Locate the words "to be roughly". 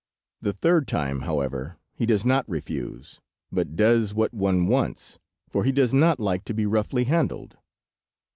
6.45-7.03